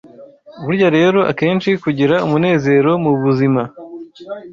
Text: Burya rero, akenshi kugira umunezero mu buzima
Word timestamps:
Burya 0.65 0.89
rero, 0.97 1.19
akenshi 1.31 1.69
kugira 1.83 2.15
umunezero 2.25 2.91
mu 3.03 3.11
buzima 3.21 3.61